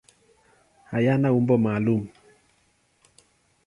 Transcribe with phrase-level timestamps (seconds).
[0.91, 2.01] Hayana umbo maalum.